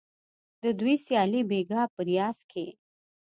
د 0.63 0.63
دوی 0.79 0.95
سیالي 1.05 1.41
بیګا 1.49 1.81
په 1.93 2.01
ریاض 2.07 2.39
کې 2.51 2.67